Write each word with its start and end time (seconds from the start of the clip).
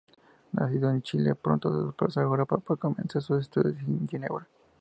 Nacido 0.53 0.89
en 0.89 1.03
Chile, 1.03 1.35
pronto 1.35 1.71
se 1.79 1.85
desplazó 1.85 2.21
a 2.21 2.23
Europa 2.23 2.57
para 2.57 2.79
comenzar 2.79 3.21
sus 3.21 3.41
estudios 3.41 3.77
en 3.87 4.07
Ginebra. 4.07 4.47